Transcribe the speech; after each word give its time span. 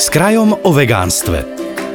S 0.00 0.08
krajom 0.08 0.56
o 0.56 0.70
vegánstve. 0.72 1.44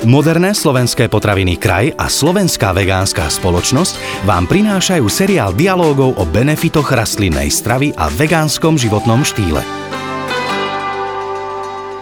Moderné 0.05 0.54
slovenské 0.54 1.09
potraviny 1.09 1.57
Kraj 1.57 1.97
a 1.97 2.05
Slovenská 2.05 2.70
vegánska 2.70 3.25
spoločnosť 3.25 4.21
vám 4.29 4.46
prinášajú 4.46 5.10
seriál 5.10 5.58
dialógov 5.58 6.13
o 6.13 6.23
benefitoch 6.29 6.86
rastlinnej 6.86 7.49
stravy 7.49 7.97
a 7.97 8.05
vegánskom 8.13 8.78
životnom 8.78 9.26
štýle. 9.26 9.65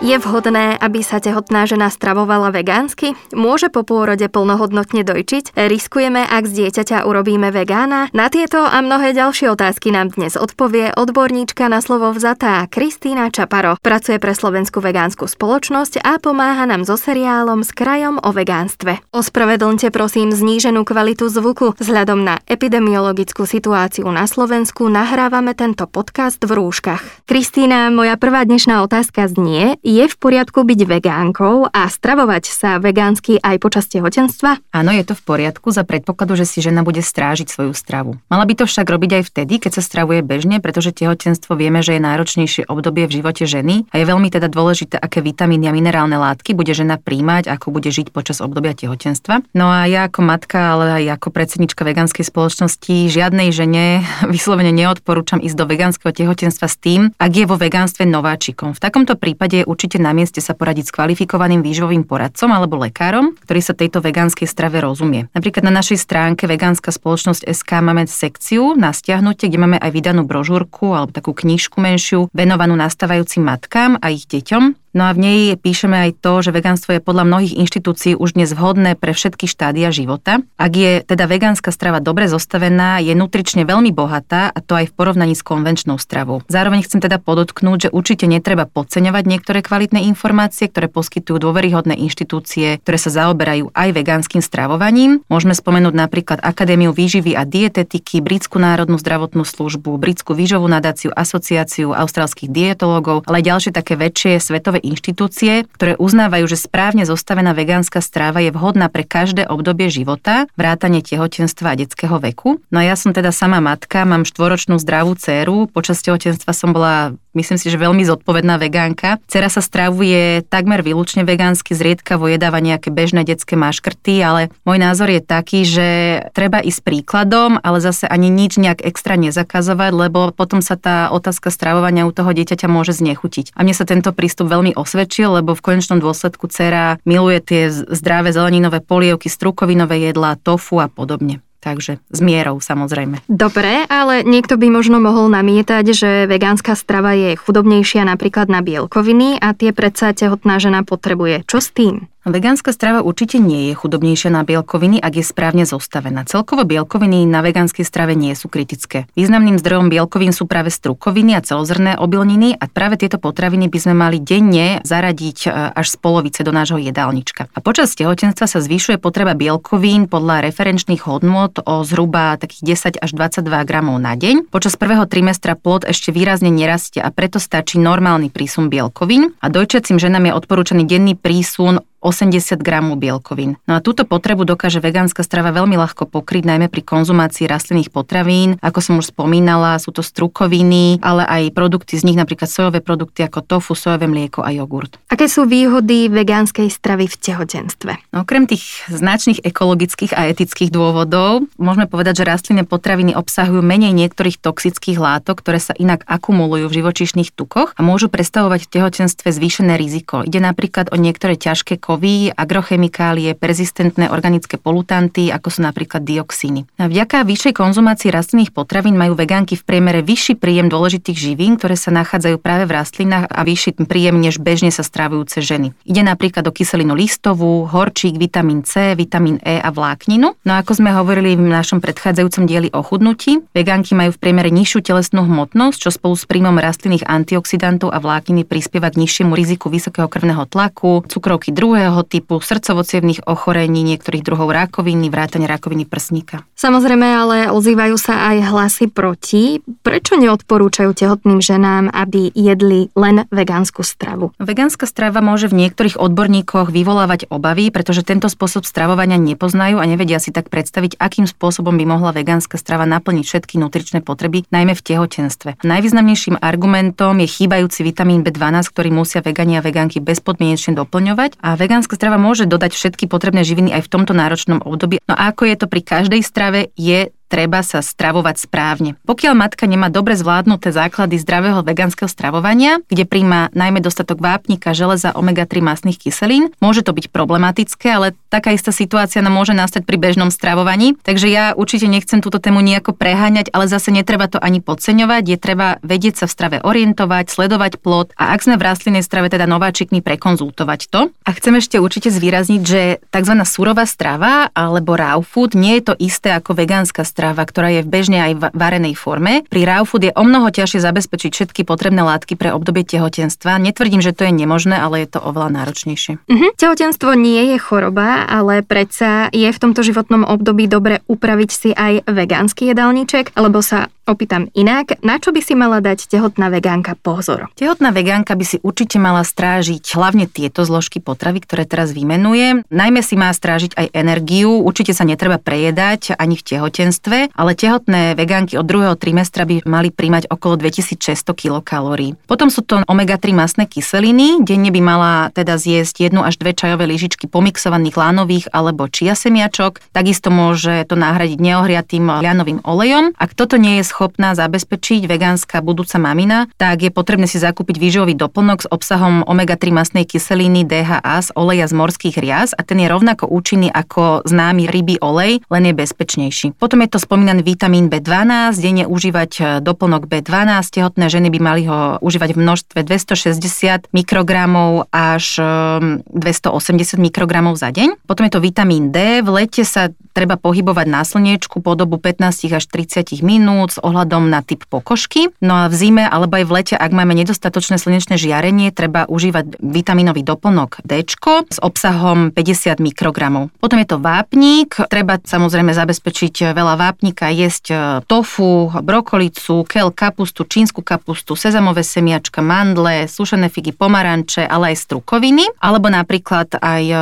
Je 0.04 0.20
vhodné, 0.20 0.76
aby 0.84 1.00
sa 1.00 1.24
tehotná 1.24 1.64
žena 1.64 1.88
stravovala 1.88 2.52
vegánsky? 2.52 3.16
Môže 3.32 3.72
po 3.72 3.88
pôrode 3.88 4.28
plnohodnotne 4.28 5.08
dojčiť? 5.08 5.56
Riskujeme, 5.56 6.28
ak 6.28 6.44
z 6.44 6.68
dieťaťa 6.68 7.08
urobíme 7.08 7.56
vegána? 7.56 8.12
Na 8.12 8.28
tieto 8.28 8.68
a 8.68 8.84
mnohé 8.84 9.16
ďalšie 9.16 9.56
otázky 9.56 9.96
nám 9.96 10.12
dnes 10.12 10.36
odpovie 10.36 10.92
odborníčka 10.92 11.72
na 11.72 11.80
slovo 11.80 12.12
vzatá 12.12 12.68
Kristýna 12.68 13.32
Čaparo. 13.32 13.80
Pracuje 13.80 14.20
pre 14.20 14.36
Slovenskú 14.36 14.84
vegánsku 14.84 15.24
spoločnosť 15.24 16.04
a 16.04 16.20
pomáha 16.20 16.68
nám 16.68 16.84
so 16.84 17.00
seriálom 17.00 17.64
s 17.64 17.72
krajom 17.72 18.20
o 18.20 18.30
vegánstve. 18.36 19.00
Ospravedlňte 19.16 19.88
prosím 19.88 20.36
zníženú 20.36 20.84
kvalitu 20.84 21.32
zvuku. 21.32 21.80
Vzhľadom 21.80 22.28
na 22.28 22.44
epidemiologickú 22.52 23.48
situáciu 23.48 24.12
na 24.12 24.28
Slovensku 24.28 24.84
nahrávame 24.92 25.56
tento 25.56 25.88
podcast 25.88 26.44
v 26.44 26.60
rúškach. 26.60 27.24
Kristýna, 27.24 27.88
moja 27.88 28.20
prvá 28.20 28.44
dnešná 28.44 28.84
otázka 28.84 29.32
znie, 29.32 29.80
je 29.94 30.06
v 30.10 30.16
poriadku 30.18 30.66
byť 30.66 30.80
vegánkou 30.90 31.70
a 31.70 31.86
stravovať 31.86 32.50
sa 32.50 32.82
vegánsky 32.82 33.38
aj 33.38 33.62
počas 33.62 33.86
tehotenstva? 33.86 34.58
Áno, 34.74 34.90
je 34.90 35.06
to 35.06 35.14
v 35.14 35.22
poriadku 35.22 35.70
za 35.70 35.86
predpokladu, 35.86 36.34
že 36.34 36.50
si 36.50 36.66
žena 36.66 36.82
bude 36.82 37.06
strážiť 37.06 37.46
svoju 37.46 37.78
stravu. 37.78 38.18
Mala 38.28 38.50
by 38.50 38.54
to 38.58 38.66
však 38.66 38.90
robiť 38.90 39.22
aj 39.22 39.24
vtedy, 39.30 39.62
keď 39.62 39.78
sa 39.78 39.84
stravuje 39.86 40.26
bežne, 40.26 40.58
pretože 40.58 40.98
tehotenstvo 40.98 41.54
vieme, 41.54 41.86
že 41.86 41.98
je 41.98 42.02
náročnejšie 42.02 42.64
obdobie 42.66 43.06
v 43.06 43.22
živote 43.22 43.46
ženy 43.46 43.86
a 43.94 44.02
je 44.02 44.06
veľmi 44.10 44.34
teda 44.34 44.50
dôležité, 44.50 44.98
aké 44.98 45.22
vitamíny 45.22 45.70
a 45.70 45.76
minerálne 45.76 46.18
látky 46.18 46.58
bude 46.58 46.74
žena 46.74 46.98
príjmať, 46.98 47.54
ako 47.54 47.70
bude 47.70 47.94
žiť 47.94 48.10
počas 48.10 48.42
obdobia 48.42 48.74
tehotenstva. 48.74 49.46
No 49.54 49.70
a 49.70 49.86
ja 49.86 50.10
ako 50.10 50.26
matka, 50.26 50.74
ale 50.74 51.06
aj 51.06 51.22
ako 51.22 51.30
predsednička 51.30 51.86
vegánskej 51.86 52.26
spoločnosti 52.26 53.14
žiadnej 53.14 53.54
žene 53.54 54.02
vyslovene 54.34 54.74
neodporúčam 54.74 55.38
ísť 55.38 55.58
do 55.60 55.66
vegánskeho 55.70 56.10
tehotenstva 56.10 56.66
s 56.66 56.82
tým, 56.82 57.14
ak 57.22 57.32
je 57.32 57.46
vo 57.46 57.62
vegánstve 57.62 58.10
nováčikom. 58.10 58.74
V 58.74 58.82
takomto 58.82 59.14
prípade 59.20 59.62
je 59.62 59.68
určite 59.68 59.83
na 60.00 60.12
mieste 60.14 60.40
sa 60.44 60.54
poradiť 60.54 60.90
s 60.90 60.96
kvalifikovaným 60.96 61.64
výživovým 61.66 62.04
poradcom 62.06 62.52
alebo 62.52 62.80
lekárom, 62.80 63.34
ktorý 63.44 63.62
sa 63.64 63.74
tejto 63.74 64.04
vegánskej 64.04 64.46
strave 64.46 64.84
rozumie. 64.84 65.32
Napríklad 65.34 65.64
na 65.66 65.74
našej 65.74 66.00
stránke 66.00 66.46
Vegánska 66.46 66.92
spoločnosť 66.94 67.48
SK 67.48 67.72
máme 67.82 68.06
sekciu 68.06 68.76
na 68.78 68.94
stiahnutie, 68.94 69.50
kde 69.50 69.60
máme 69.60 69.78
aj 69.80 69.92
vydanú 69.92 70.28
brožúrku 70.28 70.94
alebo 70.94 71.16
takú 71.16 71.34
knižku 71.34 71.80
menšiu 71.80 72.28
venovanú 72.36 72.76
nastávajúcim 72.78 73.42
matkám 73.42 73.98
a 73.98 74.12
ich 74.12 74.28
deťom. 74.28 74.83
No 74.94 75.10
a 75.10 75.12
v 75.18 75.26
nej 75.26 75.42
píšeme 75.58 76.06
aj 76.06 76.22
to, 76.22 76.46
že 76.46 76.54
vegánstvo 76.54 76.94
je 76.94 77.02
podľa 77.02 77.26
mnohých 77.26 77.58
inštitúcií 77.58 78.14
už 78.14 78.38
dnes 78.38 78.54
vhodné 78.54 78.94
pre 78.94 79.18
všetky 79.18 79.50
štádia 79.50 79.90
života. 79.90 80.46
Ak 80.54 80.70
je 80.70 81.02
teda 81.02 81.26
vegánska 81.26 81.74
strava 81.74 81.98
dobre 81.98 82.30
zostavená, 82.30 83.02
je 83.02 83.18
nutrične 83.18 83.66
veľmi 83.66 83.90
bohatá 83.90 84.54
a 84.54 84.60
to 84.62 84.78
aj 84.78 84.94
v 84.94 84.94
porovnaní 84.94 85.34
s 85.34 85.42
konvenčnou 85.42 85.98
stravou. 85.98 86.46
Zároveň 86.46 86.86
chcem 86.86 87.02
teda 87.02 87.18
podotknúť, 87.18 87.90
že 87.90 87.90
určite 87.90 88.30
netreba 88.30 88.70
podceňovať 88.70 89.24
niektoré 89.26 89.66
kvalitné 89.66 90.06
informácie, 90.14 90.70
ktoré 90.70 90.86
poskytujú 90.94 91.42
dôveryhodné 91.42 91.98
inštitúcie, 91.98 92.78
ktoré 92.86 93.02
sa 93.02 93.10
zaoberajú 93.10 93.74
aj 93.74 93.90
vegánskym 93.98 94.46
stravovaním. 94.46 95.26
Môžeme 95.26 95.58
spomenúť 95.58 95.98
napríklad 95.98 96.38
Akadémiu 96.46 96.94
výživy 96.94 97.34
a 97.34 97.50
dietetiky, 97.50 98.22
Britskú 98.22 98.62
národnú 98.62 99.02
zdravotnú 99.02 99.42
službu, 99.42 99.98
Britskú 99.98 100.38
výžovú 100.38 100.70
nadáciu, 100.70 101.10
asociáciu 101.10 101.98
austrálskych 101.98 102.54
dietológov, 102.54 103.26
ale 103.26 103.42
aj 103.42 103.46
ďalšie 103.50 103.72
také 103.74 103.98
väčšie 103.98 104.38
svetové 104.38 104.83
inštitúcie, 104.84 105.64
ktoré 105.72 105.96
uznávajú, 105.96 106.46
že 106.46 106.60
správne 106.60 107.08
zostavená 107.08 107.56
vegánska 107.56 108.04
stráva 108.04 108.44
je 108.44 108.52
vhodná 108.52 108.92
pre 108.92 109.08
každé 109.08 109.48
obdobie 109.48 109.88
života, 109.88 110.46
vrátanie 110.60 111.00
tehotenstva 111.00 111.74
a 111.74 111.80
detského 111.80 112.20
veku. 112.20 112.60
No 112.70 112.84
a 112.84 112.88
ja 112.88 113.00
som 113.00 113.16
teda 113.16 113.32
sama 113.32 113.64
matka, 113.64 114.04
mám 114.04 114.28
štvoročnú 114.28 114.76
zdravú 114.78 115.16
dceru, 115.16 115.72
počas 115.72 116.04
tehotenstva 116.04 116.52
som 116.52 116.76
bola 116.76 117.16
myslím 117.34 117.58
si, 117.60 117.68
že 117.70 117.82
veľmi 117.82 118.02
zodpovedná 118.06 118.58
vegánka. 118.58 119.22
Cera 119.28 119.50
sa 119.50 119.62
stravuje 119.62 120.46
takmer 120.48 120.82
výlučne 120.82 121.26
vegánsky, 121.26 121.74
zriedkavo 121.76 122.30
jedáva 122.30 122.62
nejaké 122.62 122.94
bežné 122.94 123.26
detské 123.28 123.54
maškrty, 123.60 124.22
ale 124.22 124.42
môj 124.66 124.78
názor 124.80 125.10
je 125.10 125.22
taký, 125.22 125.66
že 125.68 125.88
treba 126.32 126.62
ísť 126.62 126.82
príkladom, 126.86 127.60
ale 127.62 127.84
zase 127.84 128.06
ani 128.10 128.30
nič 128.30 128.58
nejak 128.58 128.86
extra 128.86 129.18
nezakazovať, 129.18 129.92
lebo 129.92 130.30
potom 130.34 130.62
sa 130.62 130.78
tá 130.78 131.10
otázka 131.12 131.50
stravovania 131.50 132.08
u 132.08 132.14
toho 132.14 132.34
dieťaťa 132.34 132.68
môže 132.70 132.98
znechutiť. 132.98 133.54
A 133.54 133.62
mne 133.62 133.76
sa 133.78 133.86
tento 133.86 134.14
prístup 134.14 134.50
veľmi 134.50 134.74
osvedčil, 134.74 135.42
lebo 135.42 135.54
v 135.54 135.66
konečnom 135.66 136.02
dôsledku 136.02 136.50
dcera 136.50 136.98
miluje 137.04 137.40
tie 137.42 137.62
zdravé 137.70 138.34
zeleninové 138.34 138.82
polievky, 138.82 139.28
strukovinové 139.30 140.02
jedlá, 140.10 140.38
tofu 140.38 140.82
a 140.82 140.90
podobne. 140.90 141.42
Takže 141.64 142.04
s 142.12 142.20
mierou 142.20 142.60
samozrejme. 142.60 143.24
Dobre, 143.32 143.88
ale 143.88 144.28
niekto 144.28 144.60
by 144.60 144.68
možno 144.68 145.00
mohol 145.00 145.32
namietať, 145.32 145.86
že 145.96 146.12
vegánska 146.28 146.76
strava 146.76 147.16
je 147.16 147.40
chudobnejšia 147.40 148.04
napríklad 148.04 148.52
na 148.52 148.60
bielkoviny 148.60 149.40
a 149.40 149.56
tie 149.56 149.72
predsa 149.72 150.12
tehotná 150.12 150.60
žena 150.60 150.84
potrebuje. 150.84 151.48
Čo 151.48 151.64
s 151.64 151.72
tým? 151.72 152.13
Vegánska 152.24 152.72
strava 152.72 153.04
určite 153.04 153.36
nie 153.36 153.68
je 153.68 153.74
chudobnejšia 153.76 154.32
na 154.32 154.48
bielkoviny, 154.48 154.96
ak 154.96 155.20
je 155.20 155.26
správne 155.28 155.68
zostavená. 155.68 156.24
Celkovo 156.24 156.64
bielkoviny 156.64 157.28
na 157.28 157.44
vegánskej 157.44 157.84
strave 157.84 158.16
nie 158.16 158.32
sú 158.32 158.48
kritické. 158.48 159.12
Významným 159.20 159.60
zdrojom 159.60 159.92
bielkovín 159.92 160.32
sú 160.32 160.48
práve 160.48 160.72
strukoviny 160.72 161.36
a 161.36 161.44
celozrné 161.44 162.00
obilniny 162.00 162.56
a 162.56 162.72
práve 162.72 162.96
tieto 162.96 163.20
potraviny 163.20 163.68
by 163.68 163.76
sme 163.76 163.94
mali 164.00 164.24
denne 164.24 164.80
zaradiť 164.88 165.38
e, 165.44 165.76
až 165.76 165.88
z 165.92 165.96
polovice 166.00 166.48
do 166.48 166.56
nášho 166.56 166.80
jedálnička. 166.80 167.52
A 167.52 167.60
počas 167.60 167.92
tehotenstva 167.92 168.48
sa 168.48 168.64
zvyšuje 168.64 169.04
potreba 169.04 169.36
bielkovín 169.36 170.08
podľa 170.08 170.48
referenčných 170.48 171.04
hodnot 171.04 171.60
o 171.68 171.84
zhruba 171.84 172.40
takých 172.40 172.96
10 172.96 173.04
až 173.04 173.12
22 173.20 173.68
gramov 173.68 174.00
na 174.00 174.16
deň. 174.16 174.48
Počas 174.48 174.80
prvého 174.80 175.04
trimestra 175.12 175.60
plod 175.60 175.84
ešte 175.84 176.16
výrazne 176.16 176.48
nerastie 176.48 177.04
a 177.04 177.12
preto 177.12 177.36
stačí 177.36 177.84
normálny 177.84 178.32
prísun 178.32 178.72
bielkovín 178.72 179.36
a 179.44 179.52
dojčiacim 179.52 180.00
ženám 180.00 180.32
je 180.32 180.38
odporúčaný 180.40 180.88
denný 180.88 181.20
prísun 181.20 181.84
80 182.04 182.60
gramov 182.60 183.00
bielkovín. 183.00 183.56
No 183.64 183.80
a 183.80 183.84
túto 183.84 184.04
potrebu 184.04 184.44
dokáže 184.44 184.84
vegánska 184.84 185.24
strava 185.24 185.56
veľmi 185.56 185.80
ľahko 185.80 186.12
pokryť, 186.12 186.44
najmä 186.44 186.68
pri 186.68 186.84
konzumácii 186.84 187.48
rastlinných 187.48 187.90
potravín. 187.90 188.60
Ako 188.60 188.84
som 188.84 189.00
už 189.00 189.16
spomínala, 189.16 189.80
sú 189.80 189.96
to 189.96 190.04
strukoviny, 190.04 191.00
ale 191.00 191.24
aj 191.24 191.56
produkty 191.56 191.96
z 191.96 192.04
nich, 192.04 192.20
napríklad 192.20 192.52
sojové 192.52 192.84
produkty 192.84 193.24
ako 193.24 193.40
tofu, 193.40 193.72
sojové 193.74 194.12
mlieko 194.12 194.44
a 194.44 194.52
jogurt. 194.52 195.00
Aké 195.08 195.32
sú 195.32 195.48
výhody 195.48 196.12
vegánskej 196.12 196.68
stravy 196.68 197.08
v 197.08 197.16
tehotenstve? 197.16 197.92
No, 198.12 198.28
okrem 198.28 198.46
tých 198.46 198.84
značných 198.92 199.40
ekologických 199.48 200.12
a 200.12 200.28
etických 200.28 200.74
dôvodov, 200.74 201.48
môžeme 201.56 201.88
povedať, 201.88 202.22
že 202.22 202.30
rastlinné 202.30 202.68
potraviny 202.68 203.16
obsahujú 203.16 203.64
menej 203.64 203.96
niektorých 203.96 204.42
toxických 204.44 205.00
látok, 205.00 205.40
ktoré 205.40 205.62
sa 205.64 205.72
inak 205.78 206.04
akumulujú 206.04 206.68
v 206.68 206.84
živočíšnych 206.84 207.32
tukoch 207.32 207.72
a 207.78 207.82
môžu 207.86 208.12
predstavovať 208.12 208.68
v 208.68 208.72
tehotenstve 208.74 209.30
zvýšené 209.32 209.80
riziko. 209.80 210.26
Ide 210.26 210.44
napríklad 210.44 210.92
o 210.92 210.98
niektoré 211.00 211.40
ťažké 211.40 211.80
kovy, 211.94 212.34
agrochemikálie, 212.34 213.38
persistentné 213.38 214.10
organické 214.10 214.58
polutanty, 214.58 215.30
ako 215.30 215.54
sú 215.54 215.60
napríklad 215.62 216.02
dioxíny. 216.02 216.66
A 216.82 216.90
vďaka 216.90 217.22
vyššej 217.22 217.54
konzumácii 217.54 218.10
rastlinných 218.10 218.50
potravín 218.50 218.98
majú 218.98 219.14
vegánky 219.14 219.54
v 219.54 219.62
priemere 219.62 220.02
vyšší 220.02 220.42
príjem 220.42 220.74
dôležitých 220.74 221.14
živín, 221.14 221.62
ktoré 221.62 221.78
sa 221.78 221.94
nachádzajú 221.94 222.42
práve 222.42 222.66
v 222.66 222.82
rastlinách 222.82 223.30
a 223.30 223.46
vyšší 223.46 223.86
príjem 223.86 224.18
než 224.18 224.42
bežne 224.42 224.74
sa 224.74 224.82
stravujúce 224.82 225.46
ženy. 225.46 225.78
Ide 225.86 226.02
napríklad 226.02 226.42
o 226.50 226.56
kyselinu 226.56 226.98
listovú, 226.98 227.70
horčík, 227.70 228.18
vitamín 228.18 228.66
C, 228.66 228.98
vitamín 228.98 229.38
E 229.46 229.62
a 229.62 229.70
vlákninu. 229.70 230.34
No 230.34 230.52
a 230.58 230.66
ako 230.66 230.82
sme 230.82 230.98
hovorili 230.98 231.38
v 231.38 231.46
našom 231.46 231.78
predchádzajúcom 231.78 232.44
dieli 232.50 232.74
o 232.74 232.82
chudnutí, 232.82 233.46
vegánky 233.54 233.94
majú 233.94 234.18
v 234.18 234.22
priemere 234.24 234.50
nižšiu 234.50 234.82
telesnú 234.82 235.30
hmotnosť, 235.30 235.78
čo 235.78 235.90
spolu 235.94 236.18
s 236.18 236.26
príjmom 236.26 236.58
rastlinných 236.58 237.06
antioxidantov 237.06 237.94
a 237.94 238.02
vlákniny 238.02 238.50
prispieva 238.50 238.90
k 238.90 238.98
nižšiemu 239.04 239.38
riziku 239.38 239.70
vysokého 239.70 240.10
krvného 240.10 240.50
tlaku, 240.50 241.04
cukrovky 241.12 241.52
druhého 241.52 241.83
druhého 241.84 242.08
typu, 242.08 242.40
srdcovocievných 242.40 243.28
ochorení, 243.28 243.84
niektorých 243.84 244.24
druhov 244.24 244.56
rakoviny, 244.56 245.12
vrátane 245.12 245.44
rakoviny 245.52 245.84
prsníka. 245.84 246.48
Samozrejme, 246.56 247.04
ale 247.04 247.38
ozývajú 247.52 248.00
sa 248.00 248.32
aj 248.32 248.38
hlasy 248.56 248.86
proti. 248.88 249.60
Prečo 249.84 250.16
neodporúčajú 250.16 250.96
tehotným 250.96 251.44
ženám, 251.44 251.92
aby 251.92 252.32
jedli 252.32 252.88
len 252.96 253.28
vegánsku 253.28 253.84
stravu? 253.84 254.32
Vegánska 254.40 254.88
strava 254.88 255.20
môže 255.20 255.52
v 255.52 255.60
niektorých 255.60 256.00
odborníkoch 256.00 256.72
vyvolávať 256.72 257.28
obavy, 257.28 257.68
pretože 257.68 258.08
tento 258.08 258.32
spôsob 258.32 258.64
stravovania 258.64 259.20
nepoznajú 259.20 259.76
a 259.76 259.84
nevedia 259.84 260.24
si 260.24 260.32
tak 260.32 260.48
predstaviť, 260.48 260.96
akým 261.04 261.28
spôsobom 261.28 261.76
by 261.76 261.84
mohla 261.84 262.16
vegánska 262.16 262.56
strava 262.56 262.88
naplniť 262.88 263.26
všetky 263.28 263.60
nutričné 263.60 264.00
potreby, 264.00 264.48
najmä 264.56 264.72
v 264.72 264.86
tehotenstve. 264.88 265.60
Najvýznamnejším 265.68 266.40
argumentom 266.40 267.20
je 267.20 267.28
chýbajúci 267.28 267.84
vitamín 267.84 268.24
B12, 268.24 268.72
ktorý 268.72 268.90
musia 268.96 269.20
vegani 269.20 269.60
a 269.60 269.66
vegánky 269.66 270.00
bezpodmienečne 270.00 270.80
doplňovať 270.80 271.44
a 271.44 271.60
vegánska 271.74 271.98
strava 271.98 272.22
môže 272.22 272.46
dodať 272.46 272.78
všetky 272.78 273.10
potrebné 273.10 273.42
živiny 273.42 273.74
aj 273.74 273.90
v 273.90 273.92
tomto 273.98 274.14
náročnom 274.14 274.62
období. 274.62 275.02
No 275.10 275.18
a 275.18 275.34
ako 275.34 275.50
je 275.50 275.56
to 275.58 275.66
pri 275.66 275.82
každej 275.82 276.22
strave, 276.22 276.70
je 276.78 277.10
treba 277.34 277.66
sa 277.66 277.82
stravovať 277.82 278.46
správne. 278.46 278.94
Pokiaľ 279.10 279.34
matka 279.34 279.66
nemá 279.66 279.90
dobre 279.90 280.14
zvládnuté 280.14 280.70
základy 280.70 281.18
zdravého 281.18 281.66
vegánskeho 281.66 282.06
stravovania, 282.06 282.78
kde 282.86 283.10
príjma 283.10 283.50
najmä 283.58 283.82
dostatok 283.82 284.22
vápnika, 284.22 284.78
železa, 284.78 285.18
omega-3 285.18 285.66
masných 285.66 285.98
kyselín, 285.98 286.54
môže 286.62 286.86
to 286.86 286.94
byť 286.94 287.10
problematické, 287.10 287.90
ale 287.90 288.14
taká 288.30 288.54
istá 288.54 288.70
situácia 288.70 289.26
nám 289.26 289.34
môže 289.34 289.58
nastať 289.58 289.82
pri 289.82 289.98
bežnom 289.98 290.30
stravovaní. 290.30 290.94
Takže 291.02 291.26
ja 291.26 291.58
určite 291.58 291.90
nechcem 291.90 292.22
túto 292.22 292.38
tému 292.38 292.62
nejako 292.62 292.94
preháňať, 292.94 293.50
ale 293.50 293.66
zase 293.66 293.90
netreba 293.90 294.30
to 294.30 294.38
ani 294.38 294.62
podceňovať. 294.62 295.24
Je 295.26 295.38
treba 295.42 295.82
vedieť 295.82 296.22
sa 296.22 296.26
v 296.30 296.36
strave 296.38 296.58
orientovať, 296.62 297.34
sledovať 297.34 297.82
plod 297.82 298.14
a 298.14 298.38
ak 298.38 298.46
sme 298.46 298.62
v 298.62 298.66
rastlinnej 298.70 299.02
strave 299.02 299.34
teda 299.34 299.50
nováčikmi 299.50 300.06
prekonzultovať 300.06 300.80
to. 300.94 301.10
A 301.26 301.30
chcem 301.34 301.58
ešte 301.58 301.82
určite 301.82 302.14
zvýrazniť, 302.14 302.62
že 302.62 303.02
tzv. 303.10 303.34
surová 303.42 303.90
strava 303.90 304.54
alebo 304.54 304.94
raw 304.94 305.18
food 305.26 305.58
nie 305.58 305.82
je 305.82 305.90
to 305.90 305.94
isté 305.98 306.30
ako 306.38 306.54
vegánska 306.54 307.02
strava, 307.02 307.23
ktorá 307.32 307.72
je 307.80 307.88
v 307.88 307.92
bežne 307.94 308.20
aj 308.20 308.34
v 308.36 308.44
varenej 308.52 309.00
forme. 309.00 309.48
Pri 309.48 309.64
raw 309.64 309.88
food 309.88 310.04
je 310.04 310.12
o 310.12 310.24
mnoho 310.28 310.52
ťažšie 310.52 310.84
zabezpečiť 310.84 311.32
všetky 311.32 311.62
potrebné 311.64 312.04
látky 312.04 312.36
pre 312.36 312.52
obdobie 312.52 312.84
tehotenstva. 312.84 313.56
Netvrdím, 313.64 314.04
že 314.04 314.12
to 314.12 314.28
je 314.28 314.36
nemožné, 314.36 314.76
ale 314.76 315.08
je 315.08 315.16
to 315.16 315.24
oveľa 315.24 315.64
náročnejšie. 315.64 316.20
Mhm. 316.28 316.60
Tehotenstvo 316.60 317.16
nie 317.16 317.56
je 317.56 317.58
choroba, 317.64 318.28
ale 318.28 318.60
predsa 318.66 319.32
je 319.32 319.48
v 319.48 319.62
tomto 319.62 319.80
životnom 319.86 320.28
období 320.28 320.68
dobre 320.68 321.00
upraviť 321.08 321.50
si 321.54 321.70
aj 321.72 322.04
vegánsky 322.10 322.74
jedálniček, 322.74 323.32
alebo 323.38 323.64
sa 323.64 323.88
opýtam 324.04 324.52
inak, 324.52 325.00
na 325.00 325.16
čo 325.16 325.32
by 325.32 325.40
si 325.40 325.56
mala 325.56 325.80
dať 325.80 326.12
tehotná 326.12 326.52
vegánka 326.52 327.00
pozor? 327.00 327.48
Tehotná 327.56 327.96
vegánka 327.96 328.36
by 328.36 328.46
si 328.46 328.58
určite 328.60 329.00
mala 329.00 329.24
strážiť 329.24 329.84
hlavne 329.96 330.28
tieto 330.28 330.68
zložky 330.68 331.00
potravy, 331.00 331.40
ktoré 331.44 331.64
teraz 331.64 331.96
vymenujem. 331.96 332.68
Najmä 332.68 333.00
si 333.00 333.16
má 333.16 333.32
strážiť 333.32 333.80
aj 333.80 333.88
energiu, 333.96 334.60
určite 334.60 334.92
sa 334.92 335.08
netreba 335.08 335.40
prejedať 335.40 336.20
ani 336.20 336.36
v 336.36 336.44
tehotenstve, 336.44 337.03
ale 337.08 337.52
tehotné 337.58 338.16
vegánky 338.16 338.56
od 338.56 338.64
druhého 338.64 338.96
trimestra 338.96 339.44
by 339.44 339.66
mali 339.68 339.92
príjmať 339.92 340.32
okolo 340.32 340.56
2600 340.56 341.36
kilokalórií. 341.36 342.16
Potom 342.30 342.48
sú 342.48 342.64
to 342.64 342.80
omega-3 342.88 343.36
masné 343.36 343.64
kyseliny, 343.68 344.40
denne 344.46 344.72
by 344.72 344.82
mala 344.82 345.12
teda 345.36 345.60
zjesť 345.60 346.10
jednu 346.10 346.24
až 346.24 346.40
dve 346.40 346.56
čajové 346.56 346.88
lyžičky 346.88 347.28
pomixovaných 347.28 347.96
lánových 347.98 348.46
alebo 348.56 348.88
čia 348.88 349.18
semiačok. 349.18 349.84
Takisto 349.92 350.32
môže 350.32 350.86
to 350.88 350.96
nahradiť 350.96 351.40
neohriatým 351.42 352.08
ľanovým 352.24 352.64
olejom. 352.64 353.12
Ak 353.20 353.36
toto 353.36 353.60
nie 353.60 353.82
je 353.82 353.90
schopná 353.90 354.38
zabezpečiť 354.38 355.04
vegánska 355.10 355.60
budúca 355.60 356.00
mamina, 356.00 356.48
tak 356.56 356.86
je 356.86 356.92
potrebné 356.94 357.28
si 357.28 357.42
zakúpiť 357.42 357.82
výživový 357.82 358.16
doplnok 358.16 358.64
s 358.64 358.72
obsahom 358.72 359.26
omega-3 359.28 359.74
masnej 359.74 360.06
kyseliny 360.08 360.64
DHA 360.64 361.18
z 361.26 361.30
oleja 361.36 361.66
z 361.68 361.74
morských 361.74 362.16
rias 362.22 362.54
a 362.54 362.62
ten 362.62 362.80
je 362.80 362.88
rovnako 362.88 363.28
účinný 363.28 363.74
ako 363.74 364.22
známy 364.24 364.70
rybí 364.70 365.02
olej, 365.02 365.42
len 365.50 365.64
je 365.66 365.74
bezpečnejší. 365.74 366.56
Potom 366.56 366.86
je 366.86 366.93
to 366.94 367.02
spomínaný 367.02 367.42
vitamín 367.42 367.90
B12, 367.90 368.54
denne 368.62 368.86
užívať 368.86 369.32
e, 369.42 369.44
doplnok 369.66 370.06
B12, 370.06 370.78
tehotné 370.78 371.10
ženy 371.10 371.34
by 371.34 371.40
mali 371.42 371.66
ho 371.66 371.98
užívať 372.06 372.38
v 372.38 372.40
množstve 372.46 372.80
260 372.86 373.90
mikrogramov 373.90 374.86
až 374.94 375.42
280 375.42 376.54
e, 376.54 377.02
mikrogramov 377.02 377.58
za 377.58 377.74
deň. 377.74 378.06
Potom 378.06 378.30
je 378.30 378.38
to 378.38 378.46
vitamín 378.46 378.94
D, 378.94 379.26
v 379.26 379.30
lete 379.42 379.66
sa 379.66 379.90
treba 380.14 380.38
pohybovať 380.38 380.88
na 380.88 381.02
slniečku 381.02 381.60
po 381.60 381.74
dobu 381.74 381.98
15 381.98 382.54
až 382.54 382.64
30 382.70 383.26
minút 383.26 383.74
s 383.76 383.82
ohľadom 383.82 384.30
na 384.30 384.46
typ 384.46 384.62
pokožky. 384.70 385.34
No 385.42 385.66
a 385.66 385.68
v 385.68 385.74
zime 385.74 386.06
alebo 386.06 386.38
aj 386.38 386.46
v 386.46 386.52
lete, 386.54 386.76
ak 386.78 386.94
máme 386.94 387.18
nedostatočné 387.18 387.82
slnečné 387.82 388.22
žiarenie, 388.22 388.70
treba 388.70 389.10
užívať 389.10 389.58
vitamínový 389.60 390.22
doplnok 390.22 390.86
D 390.86 391.02
s 391.04 391.58
obsahom 391.60 392.30
50 392.30 392.78
mikrogramov. 392.78 393.50
Potom 393.58 393.82
je 393.82 393.90
to 393.90 393.98
vápnik, 393.98 394.78
treba 394.88 395.18
samozrejme 395.18 395.74
zabezpečiť 395.74 396.54
veľa 396.54 396.76
vápnika, 396.84 397.32
jesť 397.32 397.66
e, 397.72 397.76
tofu, 398.04 398.68
brokolicu, 398.84 399.64
kel, 399.64 399.90
kapustu, 399.96 400.44
čínsku 400.44 400.84
kapustu, 400.84 401.40
sezamové 401.40 401.88
semiačka, 401.88 402.44
mandle, 402.44 403.08
sušené 403.08 403.48
figy, 403.48 403.72
pomaranče, 403.72 404.44
ale 404.44 404.76
aj 404.76 404.84
strukoviny, 404.84 405.48
alebo 405.64 405.88
napríklad 405.88 406.60
aj 406.60 406.84
e, 406.84 406.98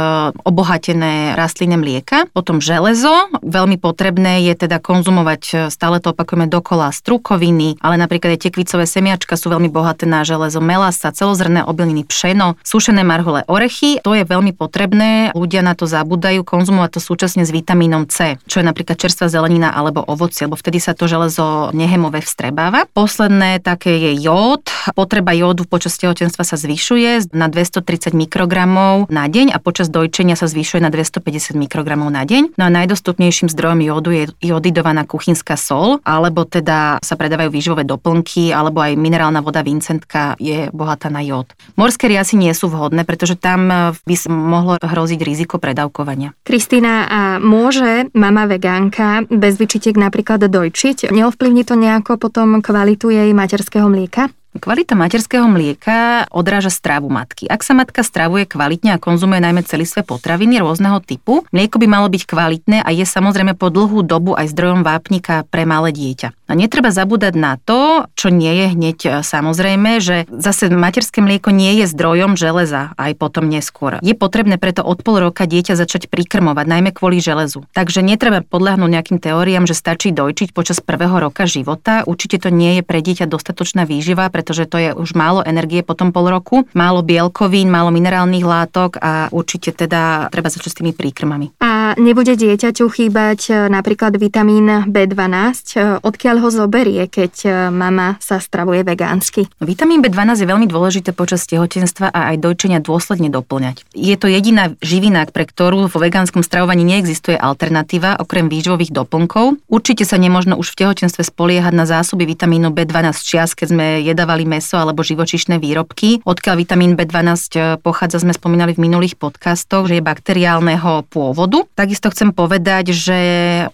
obohatené 0.46 1.34
rastlinné 1.34 1.82
mlieka. 1.82 2.30
Potom 2.30 2.62
železo, 2.62 3.34
veľmi 3.42 3.82
potrebné 3.82 4.46
je 4.46 4.54
teda 4.54 4.78
konzumovať, 4.78 5.42
e, 5.50 5.54
stále 5.74 5.98
to 5.98 6.14
opakujeme 6.14 6.46
dokola 6.46 6.94
strukoviny, 6.94 7.82
ale 7.82 7.98
napríklad 7.98 8.38
aj 8.38 8.46
tekvicové 8.46 8.86
semiačka 8.86 9.34
sú 9.34 9.50
veľmi 9.50 9.74
bohaté 9.74 10.06
na 10.06 10.22
železo, 10.22 10.62
melasa, 10.62 11.10
celozrné 11.10 11.66
obilniny, 11.66 12.06
pšeno, 12.06 12.62
sušené 12.62 13.02
marhole, 13.02 13.42
orechy. 13.50 13.98
To 14.06 14.14
je 14.14 14.28
veľmi 14.28 14.54
potrebné, 14.54 15.34
ľudia 15.34 15.66
na 15.66 15.74
to 15.74 15.90
zabúdajú, 15.90 16.46
konzumovať 16.46 16.98
to 16.98 17.00
súčasne 17.02 17.44
s 17.48 17.50
vitamínom 17.50 18.06
C, 18.06 18.38
čo 18.46 18.62
je 18.62 18.66
napríklad 18.68 19.00
čerstvá 19.00 19.32
zelenina 19.32 19.71
alebo 19.72 20.04
ovoci, 20.06 20.46
lebo 20.46 20.60
vtedy 20.60 20.78
sa 20.84 20.92
to 20.92 21.08
železo 21.08 21.72
nehemové 21.72 22.22
vstrebáva. 22.22 22.86
Posledné 22.92 23.64
také 23.64 23.98
je 23.98 24.12
jód. 24.22 24.68
Potreba 24.94 25.32
jódu 25.32 25.64
počas 25.66 25.96
tehotenstva 25.98 26.44
sa 26.44 26.60
zvyšuje 26.60 27.34
na 27.34 27.48
230 27.48 28.12
mikrogramov 28.14 29.08
na 29.08 29.26
deň 29.32 29.56
a 29.56 29.58
počas 29.58 29.88
dojčenia 29.88 30.36
sa 30.36 30.46
zvyšuje 30.52 30.84
na 30.84 30.92
250 30.92 31.56
mikrogramov 31.56 32.12
na 32.12 32.28
deň. 32.28 32.60
No 32.60 32.68
a 32.68 32.70
najdostupnejším 32.70 33.48
zdrojom 33.50 33.80
jódu 33.82 34.10
je 34.12 34.24
jodidovaná 34.44 35.08
kuchynská 35.08 35.56
sol, 35.56 36.04
alebo 36.04 36.44
teda 36.44 37.00
sa 37.00 37.16
predávajú 37.16 37.50
výživové 37.50 37.84
doplnky 37.88 38.52
alebo 38.52 38.84
aj 38.84 39.00
minerálna 39.00 39.40
voda 39.40 39.64
Vincentka 39.64 40.36
je 40.42 40.68
bohatá 40.76 41.08
na 41.08 41.24
jód. 41.24 41.48
Morské 41.78 42.12
riasy 42.12 42.36
nie 42.36 42.52
sú 42.52 42.68
vhodné, 42.68 43.08
pretože 43.08 43.38
tam 43.38 43.70
eh, 43.70 43.80
by 43.94 44.16
mohlo 44.30 44.74
hroziť 44.82 45.20
riziko 45.22 45.62
predávkovania. 45.62 46.34
Kristýna, 46.44 47.06
a 47.08 47.22
môže 47.38 48.10
mama 48.18 48.50
vegánka 48.50 49.30
bez 49.30 49.61
vyčitiek 49.62 49.94
napríklad 49.94 50.42
dojčiť? 50.42 51.14
Neovplyvní 51.14 51.62
to 51.62 51.78
nejako 51.78 52.18
potom 52.18 52.66
kvalitu 52.66 53.14
jej 53.14 53.30
materského 53.30 53.86
mlieka? 53.86 54.34
Kvalita 54.52 55.00
materského 55.00 55.48
mlieka 55.48 56.28
odráža 56.28 56.68
stravu 56.68 57.08
matky. 57.08 57.48
Ak 57.48 57.64
sa 57.64 57.72
matka 57.72 58.04
stravuje 58.04 58.44
kvalitne 58.44 58.92
a 58.92 59.00
konzumuje 59.00 59.40
najmä 59.40 59.64
celistvé 59.64 60.04
potraviny 60.04 60.60
rôzneho 60.60 61.00
typu, 61.00 61.48
mlieko 61.56 61.80
by 61.80 61.88
malo 61.88 62.12
byť 62.12 62.28
kvalitné 62.28 62.84
a 62.84 62.90
je 62.92 63.08
samozrejme 63.08 63.56
po 63.56 63.72
dlhú 63.72 64.04
dobu 64.04 64.36
aj 64.36 64.52
zdrojom 64.52 64.84
vápnika 64.84 65.48
pre 65.48 65.64
malé 65.64 65.96
dieťa. 65.96 66.36
A 66.52 66.60
netreba 66.60 66.92
zabúdať 66.92 67.40
na 67.40 67.56
to, 67.64 68.12
čo 68.20 68.28
nie 68.28 68.52
je 68.52 68.66
hneď 68.76 68.98
e, 69.00 69.10
samozrejme, 69.24 70.04
že 70.04 70.28
zase 70.28 70.68
materské 70.68 71.24
mlieko 71.24 71.56
nie 71.56 71.80
je 71.80 71.88
zdrojom 71.88 72.36
železa 72.36 72.92
aj 73.00 73.16
potom 73.16 73.48
neskôr. 73.48 74.04
Je 74.04 74.12
potrebné 74.12 74.60
preto 74.60 74.84
od 74.84 75.00
pol 75.00 75.24
roka 75.24 75.48
dieťa 75.48 75.80
začať 75.80 76.12
prikrmovať, 76.12 76.68
najmä 76.68 76.92
kvôli 76.92 77.24
železu. 77.24 77.64
Takže 77.72 78.04
netreba 78.04 78.44
podľahnúť 78.44 79.00
nejakým 79.00 79.20
teóriám, 79.24 79.64
že 79.64 79.80
stačí 79.80 80.12
dojčiť 80.12 80.52
počas 80.52 80.84
prvého 80.84 81.24
roka 81.24 81.48
života. 81.48 82.04
Určite 82.04 82.44
to 82.44 82.52
nie 82.52 82.76
je 82.76 82.84
pre 82.84 83.00
dieťa 83.00 83.32
dostatočná 83.32 83.88
výživa, 83.88 84.28
pretože 84.42 84.66
to 84.66 84.82
je 84.82 84.90
už 84.98 85.14
málo 85.14 85.46
energie 85.46 85.86
po 85.86 85.94
tom 85.94 86.10
pol 86.10 86.26
roku, 86.26 86.66
málo 86.74 87.06
bielkovín, 87.06 87.70
málo 87.70 87.94
minerálnych 87.94 88.42
látok 88.42 88.98
a 88.98 89.30
určite 89.30 89.70
teda 89.70 90.34
treba 90.34 90.50
začať 90.50 90.70
s 90.74 90.78
tými 90.82 90.98
príkrmami. 90.98 91.62
A 91.62 91.94
nebude 92.02 92.34
dieťaťu 92.34 92.90
chýbať 92.90 93.40
e, 93.54 93.70
napríklad 93.70 94.18
vitamín 94.18 94.90
B12, 94.90 95.78
e, 95.78 96.02
odkiaľ 96.02 96.36
ho 96.42 96.50
zoberie, 96.50 97.06
keď 97.06 97.34
e, 97.46 97.50
mama 97.70 98.18
sa 98.18 98.42
stravuje 98.42 98.82
vegánsky? 98.82 99.46
Vitamín 99.62 100.02
B12 100.02 100.42
je 100.42 100.48
veľmi 100.50 100.66
dôležité 100.66 101.14
počas 101.14 101.46
tehotenstva 101.46 102.10
a 102.10 102.34
aj 102.34 102.42
dojčenia 102.42 102.82
dôsledne 102.82 103.30
doplňať. 103.30 103.86
Je 103.94 104.18
to 104.18 104.26
jediná 104.26 104.74
živina, 104.82 105.30
pre 105.30 105.46
ktorú 105.46 105.86
vo 105.86 106.00
vegánskom 106.02 106.42
stravovaní 106.42 106.82
neexistuje 106.82 107.38
alternatíva 107.38 108.18
okrem 108.18 108.50
výživových 108.50 108.90
doplnkov. 108.90 109.62
Určite 109.70 110.02
sa 110.02 110.18
nemožno 110.18 110.58
už 110.58 110.74
v 110.74 110.80
tehotenstve 110.82 111.30
spoliehať 111.30 111.78
na 111.78 111.86
zásoby 111.86 112.26
vitamínu 112.26 112.74
B12 112.74 113.22
čias, 113.22 113.54
keď 113.54 113.68
sme 113.70 113.86
jedávali 114.02 114.31
dávali 114.32 114.48
meso 114.48 114.80
alebo 114.80 115.04
živočišné 115.04 115.60
výrobky. 115.60 116.24
Odkiaľ 116.24 116.56
vitamín 116.56 116.96
B12 116.96 117.36
e, 117.52 117.60
pochádza, 117.84 118.24
sme 118.24 118.32
spomínali 118.32 118.72
v 118.72 118.88
minulých 118.88 119.20
podcastoch, 119.20 119.92
že 119.92 120.00
je 120.00 120.08
bakteriálneho 120.08 121.04
pôvodu. 121.12 121.68
Takisto 121.76 122.08
chcem 122.16 122.32
povedať, 122.32 122.96
že 122.96 123.20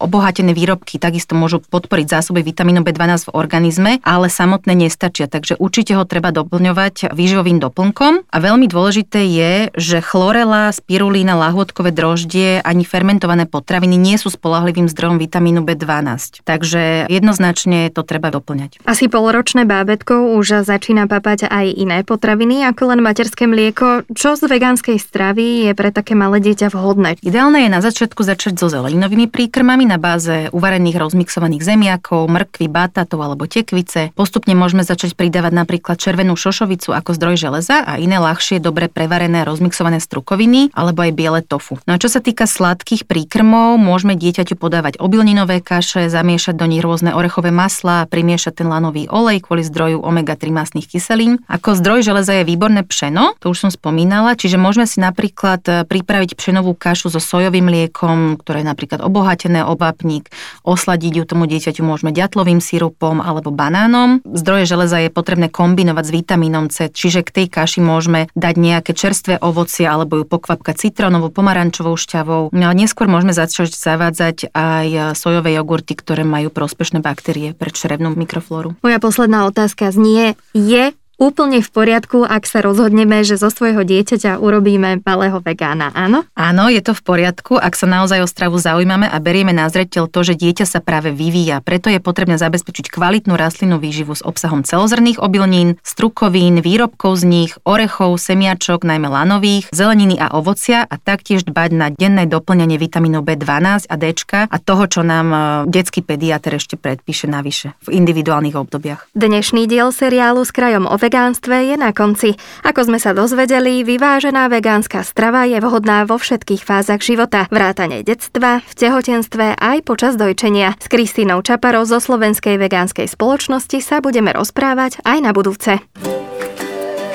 obohatené 0.01 0.57
výrobky 0.57 0.97
takisto 0.97 1.37
môžu 1.37 1.61
podporiť 1.61 2.09
zásoby 2.09 2.41
vitamínu 2.41 2.81
B12 2.81 3.29
v 3.29 3.31
organizme, 3.37 3.91
ale 4.01 4.33
samotné 4.33 4.73
nestačia, 4.73 5.29
takže 5.29 5.61
určite 5.61 5.93
ho 5.93 6.09
treba 6.09 6.33
doplňovať 6.33 7.13
výživovým 7.13 7.61
doplnkom. 7.61 8.25
A 8.33 8.37
veľmi 8.41 8.65
dôležité 8.65 9.29
je, 9.29 9.53
že 9.77 10.01
chlorela, 10.01 10.73
spirulína, 10.73 11.37
lahôdkové 11.37 11.93
droždie 11.93 12.65
ani 12.65 12.81
fermentované 12.81 13.45
potraviny 13.45 13.93
nie 13.93 14.17
sú 14.17 14.33
spolahlivým 14.33 14.89
zdrojom 14.89 15.21
vitamínu 15.21 15.61
B12. 15.61 16.41
Takže 16.41 17.05
jednoznačne 17.13 17.93
to 17.93 18.01
treba 18.01 18.33
doplňať. 18.33 18.81
Asi 18.89 19.05
polročné 19.05 19.69
bábetko 19.69 20.33
už 20.33 20.46
už 20.47 20.63
začína 20.63 21.11
papať 21.11 21.51
aj 21.51 21.75
iné 21.75 22.07
potraviny 22.07 22.63
ako 22.71 22.95
len 22.95 23.03
materské 23.03 23.51
mlieko. 23.51 24.07
Čo 24.15 24.39
z 24.39 24.47
vegánskej 24.47 24.95
stravy 24.95 25.67
je 25.67 25.71
pre 25.75 25.91
také 25.91 26.15
malé 26.15 26.39
dieťa 26.39 26.71
vhodné? 26.71 27.19
Ideálne 27.19 27.67
je 27.67 27.69
na 27.75 27.83
začiatku 27.83 28.23
začať 28.23 28.55
so 28.55 28.71
zeleninovými 28.71 29.27
príkrmami 29.27 29.83
na 29.83 29.99
báze 29.99 30.47
uvarených 30.55 31.03
rozmixovaných 31.03 31.67
zemiakov, 31.67 32.31
mrkvy, 32.31 32.71
batátov 32.71 33.19
alebo 33.27 33.43
tekvice. 33.43 34.15
Postupne 34.15 34.55
môžeme 34.55 34.87
začať 34.87 35.19
pridávať 35.19 35.51
napríklad 35.51 35.99
červenú 35.99 36.39
šošovicu 36.39 36.95
ako 36.95 37.11
zdroj 37.11 37.35
železa 37.35 37.83
a 37.83 37.99
iné 37.99 38.15
ľahšie, 38.15 38.63
dobre 38.63 38.87
prevarené 38.87 39.43
rozmixované 39.43 39.99
strukoviny 39.99 40.71
alebo 40.71 41.03
aj 41.03 41.11
biele 41.11 41.43
tofu. 41.43 41.75
No 41.83 41.99
a 41.99 41.99
čo 41.99 42.07
sa 42.07 42.23
týka 42.23 42.47
sladkých 42.47 43.03
príkrmov, 43.03 43.75
môžeme 43.83 44.15
dieťaťu 44.15 44.55
podávať 44.55 44.95
obilninové 45.03 45.59
kaše, 45.59 46.07
zamiešať 46.07 46.55
do 46.55 46.71
nich 46.71 46.79
rôzne 46.79 47.11
orechové 47.11 47.51
maslá, 47.51 48.07
primiešať 48.07 48.63
ten 48.63 48.71
lanový 48.71 49.11
olej 49.11 49.43
kvôli 49.43 49.67
zdroju 49.67 50.07
omega-3 50.37 50.53
masných 50.53 50.87
kyselín. 50.87 51.41
Ako 51.49 51.73
zdroj 51.73 52.05
železa 52.05 52.37
je 52.37 52.43
výborné 52.45 52.85
pšeno, 52.85 53.33
to 53.41 53.49
už 53.49 53.67
som 53.67 53.71
spomínala, 53.73 54.37
čiže 54.37 54.61
môžeme 54.61 54.85
si 54.85 55.01
napríklad 55.01 55.61
e, 55.65 55.71
pripraviť 55.89 56.37
pšenovú 56.37 56.77
kašu 56.77 57.09
so 57.09 57.17
sojovým 57.17 57.65
mliekom, 57.65 58.37
ktoré 58.37 58.61
je 58.61 58.69
napríklad 58.69 58.99
obohatené 59.01 59.65
o 59.65 59.73
vápnik, 59.73 60.29
osladiť 60.61 61.13
ju 61.17 61.23
tomu 61.25 61.49
dieťaťu 61.49 61.81
môžeme 61.81 62.13
ďatlovým 62.13 62.61
sirupom 62.61 63.19
alebo 63.19 63.49
banánom. 63.49 64.21
Zdroje 64.23 64.69
železa 64.69 65.01
je 65.01 65.09
potrebné 65.09 65.49
kombinovať 65.49 66.03
s 66.05 66.11
vitamínom 66.13 66.65
C, 66.69 66.93
čiže 66.93 67.25
k 67.25 67.43
tej 67.43 67.47
kaši 67.49 67.79
môžeme 67.81 68.29
dať 68.37 68.55
nejaké 68.55 68.91
čerstvé 68.93 69.41
ovocie 69.41 69.89
alebo 69.89 70.21
ju 70.21 70.25
pokvapkať 70.27 70.77
citrónovou, 70.77 71.33
pomarančovou 71.33 71.97
šťavou. 71.97 72.53
No 72.53 72.65
a 72.69 72.73
neskôr 72.77 73.09
môžeme 73.09 73.33
začať 73.33 73.73
zavádzať 73.73 74.53
aj 74.53 75.17
sojové 75.17 75.57
jogurty, 75.57 75.97
ktoré 75.97 76.27
majú 76.27 76.51
prospešné 76.51 76.99
baktérie 77.01 77.55
pre 77.55 77.71
črevnú 77.71 78.13
mikroflóru. 78.13 78.75
Moja 78.83 78.99
posledná 78.99 79.47
otázka 79.47 79.87
znie, 79.95 80.26
je 80.53 80.91
úplne 81.17 81.65
v 81.65 81.69
poriadku, 81.69 82.23
ak 82.23 82.45
sa 82.45 82.61
rozhodneme, 82.61 83.25
že 83.25 83.41
zo 83.41 83.49
svojho 83.49 83.81
dieťaťa 83.81 84.37
urobíme 84.37 85.01
malého 85.01 85.41
vegána, 85.41 85.89
áno? 85.97 86.23
Áno, 86.37 86.69
je 86.69 86.81
to 86.85 86.93
v 86.93 87.01
poriadku, 87.01 87.57
ak 87.57 87.73
sa 87.73 87.89
naozaj 87.89 88.21
o 88.23 88.29
stravu 88.29 88.61
zaujímame 88.61 89.09
a 89.09 89.17
berieme 89.17 89.51
na 89.51 89.65
zreteľ 89.67 90.07
to, 90.07 90.21
že 90.21 90.37
dieťa 90.37 90.65
sa 90.69 90.79
práve 90.79 91.09
vyvíja. 91.09 91.65
Preto 91.65 91.89
je 91.89 91.97
potrebné 91.97 92.37
zabezpečiť 92.37 92.93
kvalitnú 92.93 93.33
rastlinnú 93.33 93.81
výživu 93.81 94.13
s 94.13 94.21
obsahom 94.21 94.61
celozrných 94.61 95.17
obilnín, 95.17 95.81
strukovín, 95.81 96.61
výrobkov 96.61 97.19
z 97.19 97.23
nich, 97.25 97.51
orechov, 97.65 98.21
semiačok, 98.21 98.85
najmä 98.85 99.09
lanových, 99.09 99.73
zeleniny 99.73 100.21
a 100.21 100.37
ovocia 100.37 100.85
a 100.85 100.95
taktiež 101.01 101.43
dbať 101.49 101.69
na 101.73 101.87
denné 101.89 102.29
doplňanie 102.29 102.77
vitamínov 102.77 103.25
B12 103.25 103.89
a 103.89 103.95
D 103.97 104.13
a 104.47 104.57
toho, 104.57 104.83
čo 104.87 105.01
nám 105.03 105.27
e, 105.29 105.39
detský 105.67 105.99
pediatr 105.99 106.55
ešte 106.57 106.79
predpíše 106.79 107.27
navyše 107.27 107.75
v 107.83 107.99
individuálnych 107.99 108.55
obdobiach. 108.55 109.11
Dnešný 109.13 109.67
diel 109.67 109.91
seriálu 109.91 110.47
s 110.47 110.55
krajom 110.55 110.87
o 110.87 110.95
vegánstve 111.07 111.71
je 111.71 111.75
na 111.79 111.95
konci. 111.95 112.35
Ako 112.67 112.91
sme 112.91 112.99
sa 112.99 113.15
dozvedeli, 113.15 113.87
vyvážená 113.87 114.51
vegánska 114.51 115.07
strava 115.07 115.47
je 115.47 115.55
vhodná 115.63 116.03
vo 116.03 116.19
všetkých 116.19 116.67
fázach 116.67 116.99
života, 116.99 117.47
vrátane 117.47 118.03
detstva, 118.03 118.59
v 118.59 118.73
tehotenstve 118.75 119.55
aj 119.55 119.87
počas 119.87 120.19
dojčenia. 120.19 120.75
S 120.75 120.91
Kristínou 120.91 121.39
Čaparou 121.39 121.87
zo 121.87 122.03
Slovenskej 122.03 122.59
vegánskej 122.59 123.07
spoločnosti 123.07 123.79
sa 123.79 124.03
budeme 124.03 124.35
rozprávať 124.35 124.99
aj 125.07 125.17
na 125.23 125.31
budúce. 125.31 125.79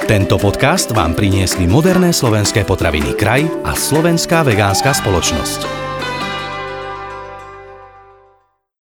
Tento 0.08 0.40
podcast 0.40 0.96
vám 0.96 1.12
priniesli 1.12 1.68
moderné 1.68 2.16
slovenské 2.16 2.64
potraviny 2.64 3.12
Kraj 3.12 3.44
a 3.68 3.76
Slovenská 3.76 4.40
vegánska 4.42 4.96
spoločnosť. 4.96 5.60